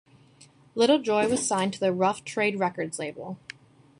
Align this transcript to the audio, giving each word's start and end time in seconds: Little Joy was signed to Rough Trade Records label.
Little 0.73 0.97
Joy 0.97 1.29
was 1.29 1.45
signed 1.45 1.73
to 1.73 1.91
Rough 1.93 2.23
Trade 2.23 2.59
Records 2.59 2.97
label. 2.97 3.37